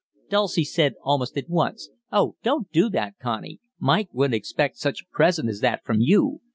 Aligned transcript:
Dulcie 0.31 0.63
said 0.63 0.95
almost 1.03 1.37
at 1.37 1.47
once: 1.47 1.91
'Oh, 2.11 2.35
don't 2.41 2.71
do 2.71 2.89
that, 2.89 3.19
Connie. 3.21 3.59
Mike 3.77 4.09
wouldn't 4.11 4.33
expect 4.33 4.77
such 4.79 5.01
a 5.03 5.15
present 5.15 5.47
as 5.47 5.59
that 5.59 5.85
from 5.85 6.01
you. 6.01 6.41